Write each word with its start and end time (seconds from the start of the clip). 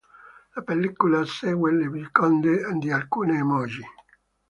La 0.55 0.63
pellicola 0.69 1.23
segue 1.27 1.71
le 1.73 1.87
vicende 1.87 2.53
di 2.79 2.89
alcune 2.89 3.37
emoji. 3.37 3.83